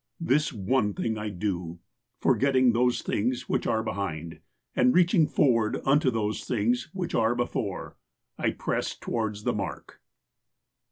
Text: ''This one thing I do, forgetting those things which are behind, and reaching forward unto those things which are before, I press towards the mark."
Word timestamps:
''This 0.33 0.51
one 0.51 0.95
thing 0.95 1.15
I 1.19 1.29
do, 1.29 1.77
forgetting 2.17 2.71
those 2.73 3.03
things 3.03 3.47
which 3.47 3.67
are 3.67 3.83
behind, 3.83 4.39
and 4.75 4.95
reaching 4.95 5.27
forward 5.27 5.77
unto 5.85 6.09
those 6.09 6.43
things 6.43 6.89
which 6.91 7.13
are 7.13 7.35
before, 7.35 7.97
I 8.35 8.49
press 8.49 8.95
towards 8.97 9.43
the 9.43 9.53
mark." 9.53 10.01